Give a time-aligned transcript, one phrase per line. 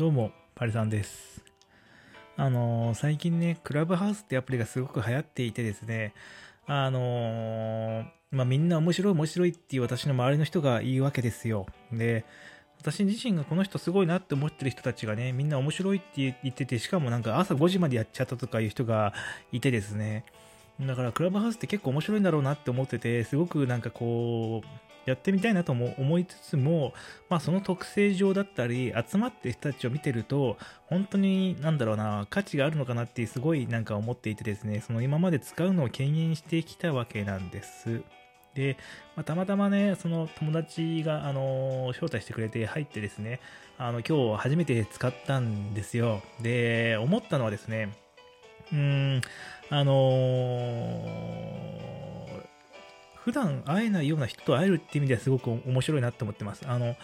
[0.00, 1.44] どうも、パリさんです。
[2.38, 6.14] あのー最近ね、クラブハウスってアプリがすごく流行っていてですね、
[6.66, 11.66] あのーまあ、みんな面白い面白いっていう私の周りの人が言うわけですよ。
[11.92, 12.24] で、
[12.78, 19.12] 私自身がこの人すごいなって思ってる人たちがね、みんな面白いって言ってて、しかもなんか朝5時までやっちゃったとかいう人が
[19.52, 20.24] いてですね、
[20.86, 26.92] だからクラブハウスって結構面白いんだろうなって思ってて、すごくなんかこう、やってみたいなとも思いつつも、
[27.28, 38.02] まあその特性上だったり、集まって人たちを見てると、本当になんだろうな、価値があるのかなってすごいなんか思っていてですね、その今まで使うのを敬遠してきたわけなんです。
[38.54, 38.76] で、
[39.16, 43.40] まあ、たまたまね、その友達が、あの招待してくれて入ってですね、
[43.78, 46.22] あの、今日初めて使ったんですよ。
[46.42, 47.90] で、思ったのはですね、
[48.72, 49.20] うん、
[49.70, 51.50] あのー
[53.24, 56.64] 普段会えないような人と会えるって意味ではすごく面白いなって思ってます。
[56.66, 56.96] あの、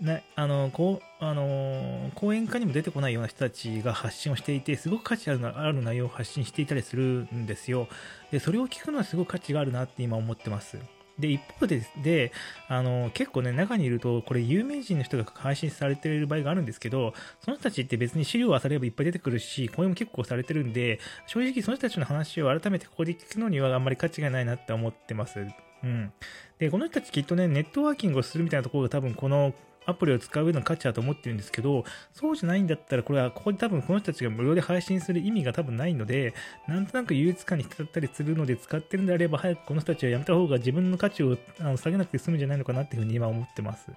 [0.00, 7.88] ね、あの、こう、あの、講演会にも出てこないような人たちが発信をしていて、すごく価値あるなある内容を発信していたりするんですよ。
[8.30, 10.78] で、それを聞くのはすごく価値があるなって今思ってます。
[11.18, 12.32] で、一方で、で、
[12.68, 25.46] あの、結構ね、中にいると、これ有名人の人が配信されてる場合があるんですけど、その人たちって別に資料を漁ればいっぱい出てくるし、声も結構されてるんで、正直その人たちの話を改めてここで聞くのにはあんまり価値がないなって思ってます。
[25.82, 26.12] うん。
[26.58, 29.54] で、この人たちきっとね、ネットワーキングをするみたいなところが多分この
[29.86, 36.34] アプリを使う上での価値だと思ってるんですけど、そうじゃないんだったら、これはここで多分この人たちが無料で配信する意味が多分ないので、
[36.66, 43.90] なんとなく優越感に浸ったりするので使ってるんであれば、早くこの人たちはやめた方が自分の価値をあの下げなくて済むんじゃないのかなっていうふうに今思ってます。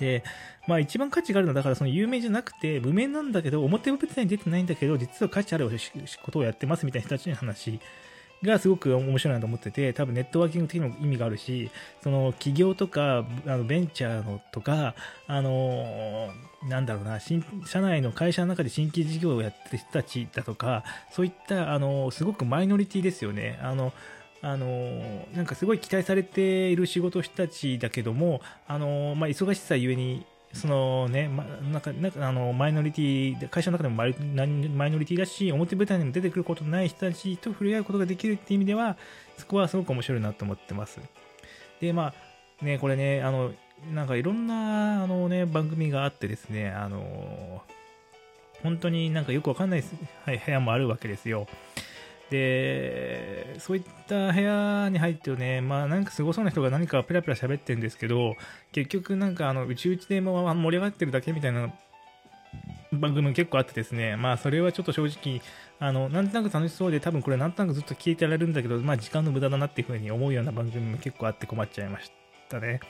[0.00, 0.24] で、
[0.66, 5.70] まあ一番価値があるのは、だからその有名じゃなくて、無名なんだけど、表舞台に出てないんだけど、実は価値ある
[6.22, 7.80] ことをやってますみたいな人たちの話
[8.42, 11.70] がすごく面白いなと思ってて、多分ネットワーキング的にも意味があるし、
[12.02, 14.94] その企業とか、あのベンチャーのとか、
[15.26, 16.30] あの
[16.68, 23.58] なんだろうな、新社内の会社の中で新規事業をやってる人たちだとか、そういった、あのすごくマイノリティですよね。
[23.62, 23.92] あの、
[24.42, 34.10] あのなんかすごい期待されている仕事をしたちだけども、あのまあ、忙しさゆえに、そのね、ま、なんか、なんかあの、マイノリティ、会社の中でもマイ
[34.90, 38.96] ノリティだし、表舞台にも出てくることのない人たちと触れ合うことができるっていう意味では、
[39.38, 41.00] そこはすごく面白いなと思ってます。
[41.80, 42.12] で、ま
[42.60, 43.52] あ、ね、これね、あの、
[43.94, 47.62] なんかいろんな、あのね、番組があってですね、あの、
[48.62, 49.84] 本当になんかよくわかんない
[50.26, 51.46] はい、部屋もあるわけですよ。
[52.28, 53.19] で、
[53.60, 58.36] そういった部屋に入ってね、まあなんかすごそうな人が何かペラペラ喋ってるんですけど、
[58.72, 61.72] 結局なんかあの、うちうちでも盛り上がってるだけみたいな
[62.92, 65.40] 番組結構あってですね、まあそれはちょっと正直、
[65.78, 72.10] あの、なんとなく楽しそうで多分これなんとなくずっと聞いてられるんだけど、まあ時間の無駄だなっていうふうに思うような番組も結構あって困っちゃいまし
[72.48, 72.80] たね。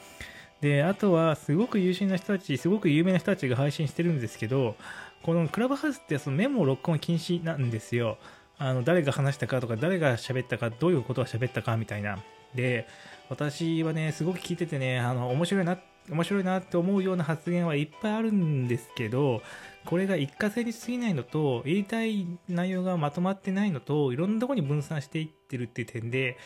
[0.60, 4.76] で、あとはすごく優秀な人たち、すごく有名な人たちが配信してるんですけど、
[5.22, 8.18] このクラブハウスってそのメモ録音禁止なんですよ。
[8.60, 12.18] あの誰が話したかとか誰が喋ったかどういうことを喋ったかみたいな。
[12.54, 12.86] で
[13.30, 15.78] 私はねすごく聞いててねあの面白いな
[16.10, 19.42] 面白いなって思うような発言はいっぱいあるんですけど
[19.86, 26.36] これが一過性に過ぎないのと言いたい内容がまとまってないのといろんなとこに分散していってるっていう点で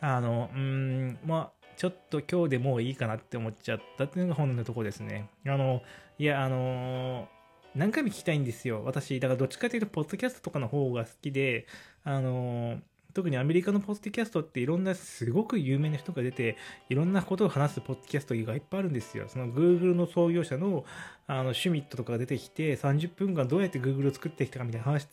[0.00, 5.28] あのうーんまあちょっと今日でもういいかなって思っちゃったっていうのが本音のとこですね。
[5.46, 5.82] あの
[6.18, 7.28] いやあの
[7.74, 8.82] 何回も聞きたいんですよ。
[8.84, 11.66] 私、だからどっちかというと、ポッドキャストとかの方が好きで、
[12.04, 12.80] あのー、
[13.14, 16.56] 特にアメリカのポッドキャストっていろんなすごく有名な人が出て、
[16.88, 19.26] いろんなことを話すポッドキャストがいっぱいあるんですよ。
[19.28, 20.84] その Google の創業者の
[21.26, 25.06] あのシュミットとかが出てきて、30分間どうやって Google を作ってきたかみたいな話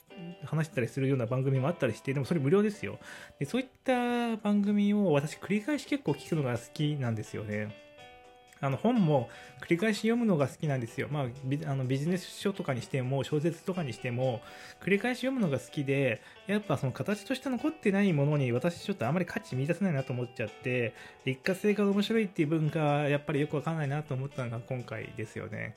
[0.45, 2.97] 話したりするような番組もあったりして、でもそれ無料ですよ。
[3.39, 7.90] でそういった番組を私繰り返し結構聞くのが好きなんですよね。
[8.61, 9.29] あの本も
[9.61, 11.07] 繰り返し読むのが好きなんですよ。
[11.11, 14.41] まあ、ビあのビジネス書とかにしても、小説とかにしても、
[14.81, 20.93] 繰り返し読むのが好きで、やっぱその形として残ってないものに私ちょっとあまり価値見出せないなと思っちゃって、
[21.25, 25.75] 一過性が面白いっていう文化はやっぱりよくわかんないなと思ったのが今回ですよね。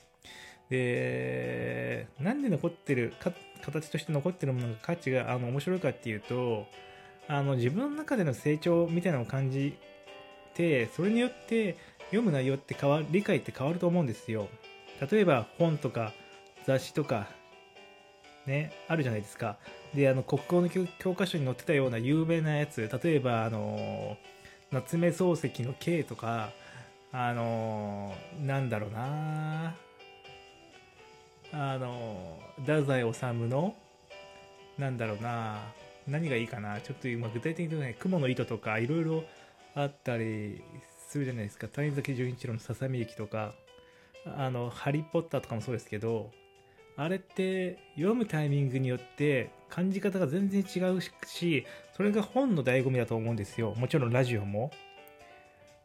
[0.69, 3.31] で、なんで残ってる、か
[3.61, 6.67] 形として残ってるものが価値があの面白いかっていうと、
[7.27, 9.75] あの自分の中での成長みたいなのを感じ
[10.53, 11.75] て、それによって
[12.05, 14.47] 読む内容って変わ、理解って変わると思うんですよ。
[15.11, 16.13] 例えば本とか
[16.65, 17.27] 雑誌とか、
[18.45, 19.57] ね、あるじゃないですか。
[19.93, 24.17] で、あの、国語の教科書に載ってたような有名なやつ、例えば、あの、
[24.71, 26.49] 夏目漱石の K とか、
[27.11, 29.75] あの、なんだろうな
[31.53, 33.75] あの、太宰治の、
[34.77, 35.61] なんだろうな
[36.07, 39.23] 何がいいかなちょっと今具体的にね、雲の糸とかいろいろ
[39.73, 40.61] あったり
[41.07, 41.67] するじゃないですか。
[41.67, 43.53] 谷崎潤一郎のささみゆきとか、
[44.25, 46.31] あの、ハリー・ポッターとかもそうですけど、
[46.97, 51.65] あれって読むタイミングによって感じ方が全然違うし、
[51.95, 53.73] それが本の醍醐味だと思うんですよ。
[53.75, 54.71] もちろんラジオも。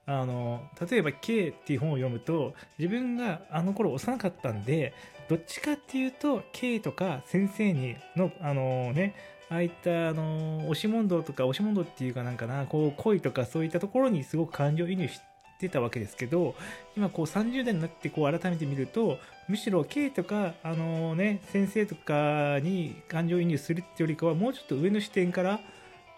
[0.07, 4.95] あの、例えば K っていう本を読むと、自分があの頃幼かったんで、
[5.29, 9.15] どっちかっていうと、K とか先生にの、あのね、
[9.51, 15.21] ああいったあの押し問答とか押し問答っていうかなんかなこう恋とかそういったところにすごく感情移入し
[15.59, 16.55] てたわけですけど
[16.97, 19.19] 今こう30代になってこう改めて見ると
[19.49, 25.61] むしろ K とかあのね先生とかに感情移入するってよりかはもうちょっと上の視点から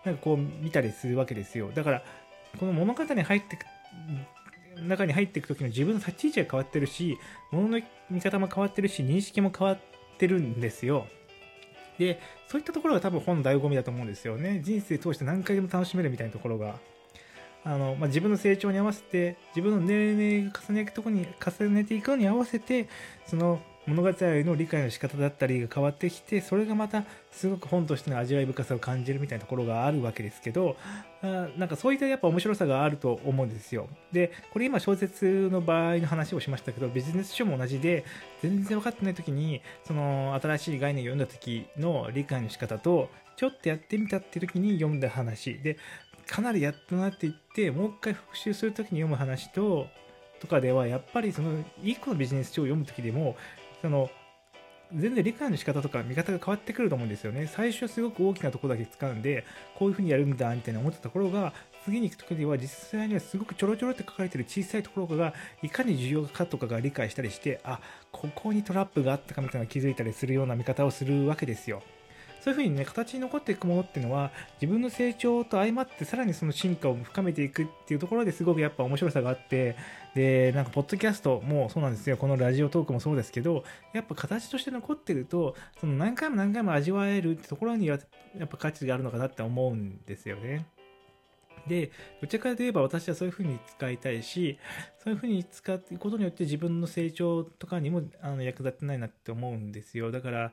[0.05, 1.71] なんかこう見たりするわけですよ。
[1.75, 2.03] だから
[2.59, 3.59] この物語に入って
[4.87, 7.19] 中に入っていく時の自分の立ち位置が変わってるし
[7.51, 7.81] 物の
[8.11, 9.79] 見方も変わってるし認識も変わっ
[10.19, 11.07] てるんですよ。
[12.03, 14.61] で、そういったところが多分本の醍醐味だと思うんですよね。
[14.63, 16.77] 人生通して何回でも楽しめるみたいなところが。
[17.65, 22.89] あの、まあ、自分の成長に合わせて、自分の年齢が重ねていくとこに、重ねていくのに合わせて、
[23.27, 30.77] その物語の理解の仕方だったりが変わってきて、それがまたすごく本としての味わい深さを感じるみたいなところがあるわけですけど、
[31.23, 33.89] あなんかそういったやっぱ面白さがあると思うんですよ。
[34.13, 38.05] で、これ今小説の場合の話をしましたけど、ビジネス書も同じで、
[38.41, 45.77] 全然分かってない時に、その新しい概念を読んだ時の理解の仕方と、ちょっとやってみたって時に読んだ話で、
[46.29, 49.89] かなりやったなって言って、もう一回復習する時に読む話と、
[50.43, 53.37] とかではやっぱりその1個のビジネス書を読む時でも
[53.83, 54.11] その
[54.95, 57.47] 全然理解の仕方とか見方が変わってくると思うんですよね。
[57.47, 59.45] 最初はすごく大きなところだけ使うんで、
[59.75, 65.33] こういう風にやるんだみたいな思ったところが、次に行く時には実際にはすごくちょろちょろって書かれてる小さいところが、
[65.63, 67.81] いかに重要かとかが理解したりして、あ、
[68.11, 71.83] ここにトラップがあったかみたいなの気づいたりするような見方をするわけですよ。
[72.43, 79.77] そういうふうにね、形に残っていくものっていうのは、自分の成長と相まって、さらにその進化を深めていくっていうところですごくやっぱ面白さがあって、
[80.17, 82.17] で、なんか、ポッドキャストもそうなんですよ。
[82.17, 83.63] このラジオトークもそうですけど、
[83.93, 87.99] やっぱ形として残ってると、その何回も何回も味わえるってところには、
[88.37, 90.67] やっぱ価値があるのかなって思うんですよね。
[91.69, 94.59] で、どちらかといえば私はそういうふうに使いたいし、
[94.99, 100.11] そういうふうに使うことによって自分の成長とかにもあの役立ってないなって思うんですよ。
[100.11, 100.53] だから、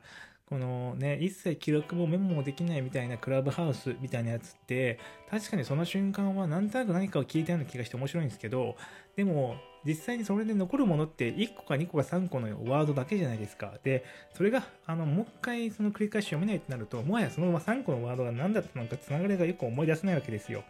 [0.50, 4.98] このね、一切記録もメモもできないみたいなクラブハウスみたいなやつって、
[5.30, 8.74] 確かにその瞬間はなんとなく何かを聞いたような気がして面白いんですけど、
[9.14, 9.54] でも、
[9.86, 13.74] 実際にそれで残るものって1個か2個か3個のワードだけじゃないですか。
[13.84, 14.04] で、
[14.34, 20.64] それが、あの、もう一回その繰り返し読めないってなると、もはやその3個のワードが何だったのかつながりがよく思い出せないわけですよ。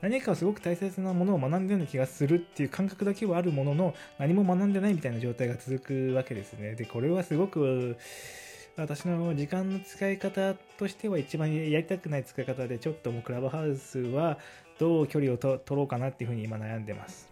[0.00, 6.74] 何かすごく大切なものを学んでるような気がするっていう感覚だけはあるものの、何も学んでないみたいな状態が続くわけですね。
[6.74, 7.98] で、これはすごく、
[8.76, 14.38] 私の時間の使い方としては一番やりたくない使い方で、ちょっともうクラブハウスは
[14.78, 17.30] どう距離を取ろうかなっていうふうに今悩んでます。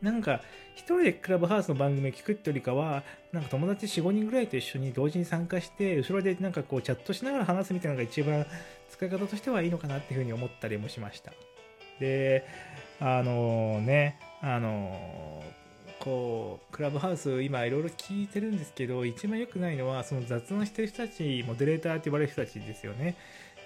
[0.00, 0.40] なんか、
[0.74, 3.02] 一人でクラブハウスの番組を聞くってよりかは、
[3.32, 8.46] なんか友達4、5人ぐらいと一緒に同時に参加して、後ろでなんかこうチャットしながら話すみたいなのが一番
[8.88, 11.32] 使い方としてはいいのかなっていうふうに思ったりもしました。
[12.00, 12.46] で、
[12.98, 15.59] あのー、ね、あのー
[16.00, 23.16] こうクラブハウス今いろいろ聞いてるんですけど一番良くないのはその雑談してる人たちモデレーターって呼ばれる人たちですよね。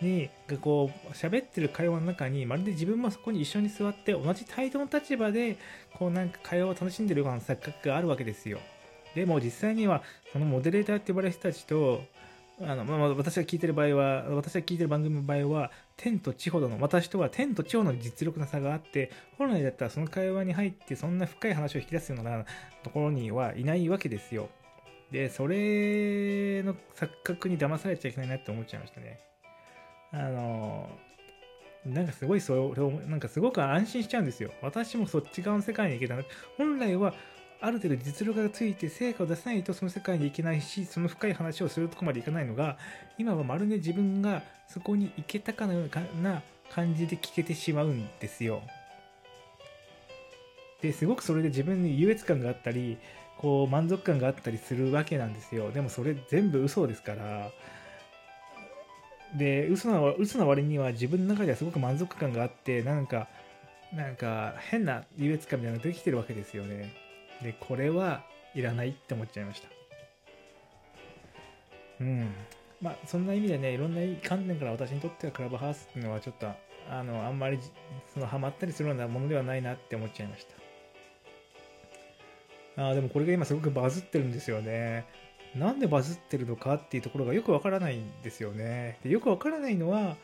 [0.03, 5.57] にがこう喋ってる会話の中にまるで自分もそこに一緒に座って同じ態度の立場で
[5.95, 8.59] こうなんか会話を楽しんでるような錯覚があるわけですよ。
[9.15, 10.03] でも実際には
[10.33, 12.03] そのモデレーターって呼ばれる人たちと
[12.61, 22.45] あの、まあ、私が聞いてる場合は、私が聞いてる番組の場合は、天と地ほどの、私とは天と地ほどの実力の差があって、本来だったらその会話に入ってそんな深い話を引き出すような
[22.83, 24.49] ところにはいないわけですよ。
[25.11, 29.21] で、それの錯覚に騙されちゃいけないなって思っちゃいましたね。
[30.13, 30.89] あの、
[31.87, 34.51] なんかすごいそれを、なんかすごく安心しちゃうんですよ。
[34.63, 36.23] 私もそっち側の世界に行けたな。
[36.57, 37.15] 本来は
[37.65, 42.77] ある程度実力がついて成果を出さないとその世界に行けないし、その深い話をするとこまでいかないのが、
[43.17, 48.63] 今はまるで自分がそこに行けたかのような感じで聞けてしまうんですよ。
[50.83, 52.99] で、すごくそれで自分に優越感があったり、
[53.39, 55.73] こう満足感があったりするわけなんですよ。
[55.73, 57.51] でもそれ全部嘘ですから。
[59.39, 63.29] で、嘘な嘘な割には自分の中ではすごく満足感があって、なんか、
[63.95, 67.04] なんか変な優越感みたいなのができてるわけですよね。
[67.45, 68.25] で、これは
[68.55, 69.69] いらないって思っちゃいました。
[72.01, 72.33] うん。
[72.81, 76.49] まあ、そんな意味でね、いろんな観点から私にとってはクラブハウスっていうのはちょっと、
[76.91, 77.59] あの、あんまり、
[78.13, 80.47] その、ハマったりするようなものではないなって思っちゃいまし
[82.77, 82.89] た。
[82.89, 85.05] あ、でもこれが今すごくバズってるんですよね。
[85.55, 88.99] なんでバズってるのかっていうところがよくわからないんですよね。
[89.05, 90.17] でよくわからないのは、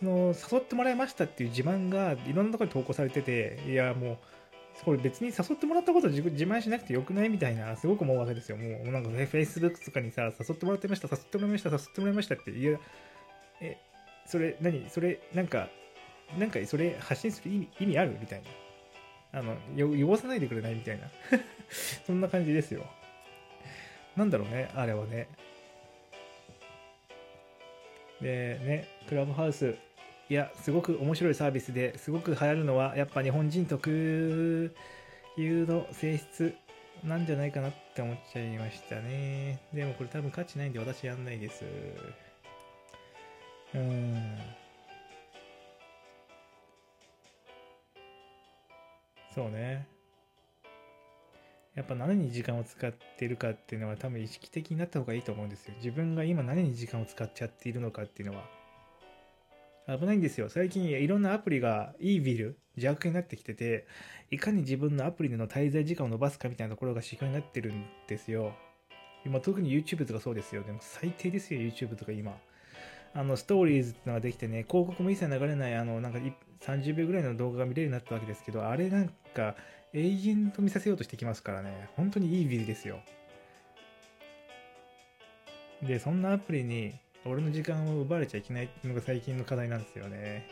[0.00, 4.18] この誘ってもらいましたっていう自慢がいろんなところに投稿されてて、いやもう、
[4.84, 8.56] これ別に誘ってもらったこと自自慢しなくてよくないみたいな、すごく思うわけですよ。
[8.56, 12.80] もうなんか、ね、Facebook とかにさ、誘ってもらってました、誘ってもらいました、誘ってもらいましたって言う。
[13.60, 13.76] え、
[14.26, 14.88] それ、何？
[14.88, 15.68] それ、なんか、
[16.38, 18.42] なんかそれ発信する意味意味あるみたい
[19.32, 19.40] な。
[19.40, 21.10] あの、よ汚さないでくれないみたいな。
[22.06, 22.86] そんな感じですよ。
[24.16, 25.28] なんだろうね、あれはね。
[28.20, 29.76] で、ね、クラブハウス、
[30.30, 34.74] いや、すごく面白いサービスですごく流行るのは、やっぱ日本人特
[35.36, 36.54] 有の性質
[37.02, 39.60] なんじゃないかなって思っちゃいましたね。
[39.72, 41.64] でもこれ多分価値ないんで私やんないです。
[43.74, 44.36] うん。
[49.34, 49.86] そうね。
[51.74, 55.74] やっぱ何に時間を使っているかっていうのは多分意識的になった方がいいと思うんですよ。
[55.76, 58.57] 自分が今何に時間を使っちゃっているのかっていうのは。
[59.88, 60.50] 危ないんですよ。
[60.50, 63.86] 最近いろんなアプリがいいビル、邪悪になってきてて、
[64.30, 68.52] いかに自分のアプリでの滞在時間を伸ばすかみたいなところが指標になってるんですよ。
[69.24, 70.62] 今特に YouTube とかそうですよ。
[70.62, 72.36] でも最低ですよ、YouTube とか今。
[73.14, 76.18] あの、ストーリーズってのができてね、広告も一切流れない、あの、なんか
[76.60, 79.56] 30秒ぐらいの動画が見れるようになったわけですけど、あれなんか
[79.94, 83.00] 永遠と見させようとしてきますからね、本当にいいビルですよ。
[85.82, 86.94] で、そんなアプリに
[87.28, 90.46] 俺の時間を奪われちゃいけないのが最近の課題なんですよね。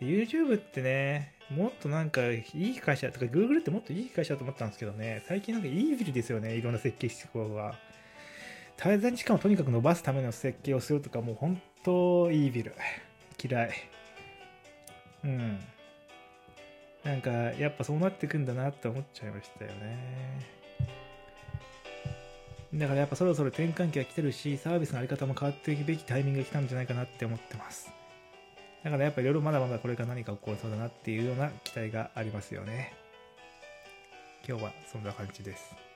[0.00, 7.74] YouTube ってね、もっとなんかいい会社とか Google ってもっといい会社だと思ったんですけどね、最近なんかいいビルですよね、いろんな設計手法が。
[8.76, 12.74] 滞在時間をとにかく伸ばすための設計をするとか、もう本当いいビル。
[13.42, 13.70] 嫌い。
[15.24, 15.60] うん。
[17.04, 20.61] なんか、やっぱそうなってくんだなって思っちゃいましたよね。
[22.74, 27.92] だからやっぱそろそろ転換期が来てるし、サービスの在り方も変わっていくべきタイミングが来たんじゃないかなって思ってます。
[28.82, 32.94] だからやっぱいろいろまだまだこれから何か起こりそうだなっていうような期待がありますよね。
[34.48, 35.91] 今日はそんな感じです。